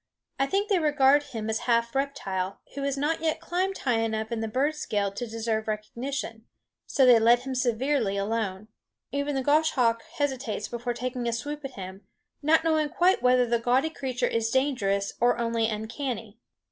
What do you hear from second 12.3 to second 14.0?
not knowing quite whether the gaudy